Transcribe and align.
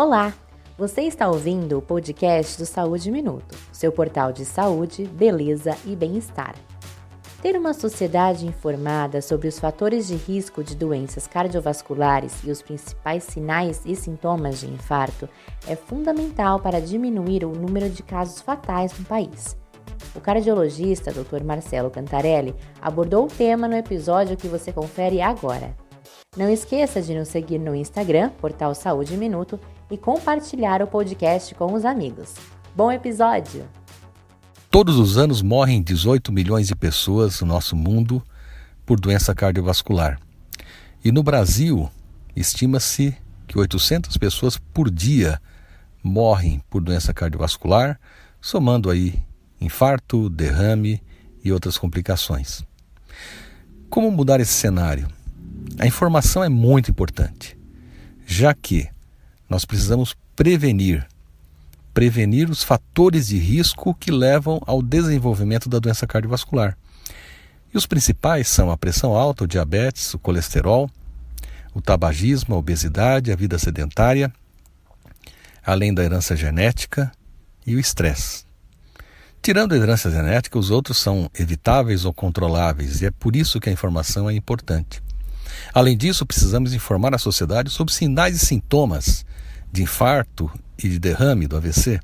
Olá! 0.00 0.32
Você 0.78 1.00
está 1.00 1.26
ouvindo 1.26 1.76
o 1.76 1.82
podcast 1.82 2.56
do 2.56 2.64
Saúde 2.64 3.10
Minuto, 3.10 3.58
seu 3.72 3.90
portal 3.90 4.32
de 4.32 4.44
saúde, 4.44 5.04
beleza 5.06 5.76
e 5.84 5.96
bem-estar. 5.96 6.54
Ter 7.42 7.58
uma 7.58 7.74
sociedade 7.74 8.46
informada 8.46 9.20
sobre 9.20 9.48
os 9.48 9.58
fatores 9.58 10.06
de 10.06 10.14
risco 10.14 10.62
de 10.62 10.76
doenças 10.76 11.26
cardiovasculares 11.26 12.44
e 12.44 12.50
os 12.52 12.62
principais 12.62 13.24
sinais 13.24 13.82
e 13.84 13.96
sintomas 13.96 14.60
de 14.60 14.68
infarto 14.68 15.28
é 15.66 15.74
fundamental 15.74 16.60
para 16.60 16.80
diminuir 16.80 17.44
o 17.44 17.50
número 17.50 17.90
de 17.90 18.04
casos 18.04 18.40
fatais 18.40 18.96
no 18.96 19.04
país. 19.04 19.56
O 20.14 20.20
cardiologista 20.20 21.10
Dr. 21.10 21.42
Marcelo 21.42 21.90
Cantarelli 21.90 22.54
abordou 22.80 23.24
o 23.24 23.28
tema 23.28 23.66
no 23.66 23.74
episódio 23.74 24.36
que 24.36 24.46
você 24.46 24.72
confere 24.72 25.20
agora. 25.20 25.74
Não 26.36 26.48
esqueça 26.48 27.02
de 27.02 27.16
nos 27.16 27.26
seguir 27.26 27.58
no 27.58 27.74
Instagram, 27.74 28.30
Portal 28.38 28.72
Saúde 28.72 29.16
Minuto, 29.16 29.58
e 29.90 29.96
compartilhar 29.96 30.82
o 30.82 30.86
podcast 30.86 31.54
com 31.54 31.72
os 31.72 31.84
amigos. 31.84 32.34
Bom 32.74 32.92
episódio! 32.92 33.68
Todos 34.70 34.98
os 34.98 35.16
anos 35.16 35.40
morrem 35.40 35.82
18 35.82 36.30
milhões 36.30 36.68
de 36.68 36.76
pessoas 36.76 37.40
no 37.40 37.46
nosso 37.46 37.74
mundo 37.74 38.22
por 38.84 39.00
doença 39.00 39.34
cardiovascular. 39.34 40.20
E 41.02 41.10
no 41.10 41.22
Brasil, 41.22 41.90
estima-se 42.36 43.16
que 43.46 43.58
800 43.58 44.16
pessoas 44.18 44.58
por 44.58 44.90
dia 44.90 45.40
morrem 46.02 46.60
por 46.68 46.82
doença 46.82 47.14
cardiovascular, 47.14 47.98
somando 48.40 48.90
aí 48.90 49.22
infarto, 49.60 50.28
derrame 50.28 51.02
e 51.42 51.50
outras 51.50 51.78
complicações. 51.78 52.62
Como 53.88 54.10
mudar 54.10 54.38
esse 54.38 54.52
cenário? 54.52 55.08
A 55.78 55.86
informação 55.86 56.44
é 56.44 56.48
muito 56.48 56.90
importante, 56.90 57.58
já 58.26 58.52
que 58.52 58.88
nós 59.48 59.64
precisamos 59.64 60.14
prevenir 60.36 61.06
prevenir 61.98 62.48
os 62.48 62.62
fatores 62.62 63.26
de 63.26 63.38
risco 63.38 63.92
que 63.92 64.12
levam 64.12 64.60
ao 64.64 64.80
desenvolvimento 64.80 65.68
da 65.68 65.80
doença 65.80 66.06
cardiovascular. 66.06 66.78
E 67.74 67.76
os 67.76 67.86
principais 67.86 68.46
são 68.46 68.70
a 68.70 68.76
pressão 68.76 69.16
alta, 69.16 69.42
o 69.42 69.48
diabetes, 69.48 70.14
o 70.14 70.18
colesterol, 70.20 70.88
o 71.74 71.82
tabagismo, 71.82 72.54
a 72.54 72.58
obesidade, 72.58 73.32
a 73.32 73.34
vida 73.34 73.58
sedentária, 73.58 74.32
além 75.66 75.92
da 75.92 76.04
herança 76.04 76.36
genética 76.36 77.10
e 77.66 77.74
o 77.74 77.80
estresse. 77.80 78.44
Tirando 79.42 79.72
a 79.72 79.76
herança 79.76 80.08
genética, 80.08 80.56
os 80.56 80.70
outros 80.70 80.98
são 80.98 81.28
evitáveis 81.36 82.04
ou 82.04 82.12
controláveis, 82.12 83.02
e 83.02 83.06
é 83.06 83.10
por 83.10 83.34
isso 83.34 83.58
que 83.58 83.68
a 83.68 83.72
informação 83.72 84.30
é 84.30 84.34
importante. 84.34 85.02
Além 85.74 85.96
disso, 85.96 86.24
precisamos 86.24 86.72
informar 86.72 87.12
a 87.12 87.18
sociedade 87.18 87.70
sobre 87.70 87.92
sinais 87.92 88.40
e 88.40 88.46
sintomas 88.46 89.26
de 89.72 89.82
infarto 89.82 90.50
e 90.82 90.88
de 90.88 90.98
derrame 90.98 91.46
do 91.46 91.56
AVC. 91.56 92.00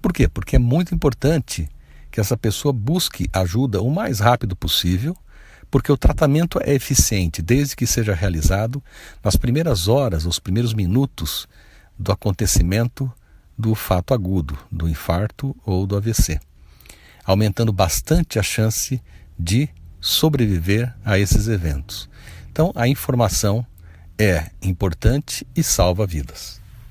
Por 0.00 0.12
quê? 0.12 0.28
Porque 0.28 0.56
é 0.56 0.58
muito 0.58 0.94
importante 0.94 1.68
que 2.10 2.20
essa 2.20 2.36
pessoa 2.36 2.72
busque 2.72 3.28
ajuda 3.32 3.82
o 3.82 3.90
mais 3.90 4.20
rápido 4.20 4.54
possível, 4.54 5.16
porque 5.70 5.90
o 5.90 5.96
tratamento 5.96 6.60
é 6.62 6.72
eficiente 6.72 7.42
desde 7.42 7.74
que 7.74 7.86
seja 7.86 8.14
realizado 8.14 8.82
nas 9.22 9.34
primeiras 9.34 9.88
horas, 9.88 10.24
nos 10.24 10.38
primeiros 10.38 10.74
minutos 10.74 11.48
do 11.98 12.12
acontecimento 12.12 13.10
do 13.58 13.74
fato 13.74 14.14
agudo, 14.14 14.56
do 14.70 14.88
infarto 14.88 15.56
ou 15.64 15.86
do 15.86 15.96
AVC, 15.96 16.38
aumentando 17.24 17.72
bastante 17.72 18.38
a 18.38 18.42
chance 18.42 19.02
de 19.38 19.68
sobreviver 20.00 20.94
a 21.04 21.18
esses 21.18 21.48
eventos. 21.48 22.08
Então, 22.52 22.70
a 22.76 22.86
informação 22.86 23.66
é 24.18 24.50
importante 24.62 25.46
e 25.56 25.62
salva 25.62 26.06
vidas. 26.06 26.63